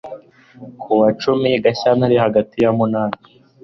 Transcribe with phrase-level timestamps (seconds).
[0.81, 3.17] ku wa cumi gashyantare hagati ya munani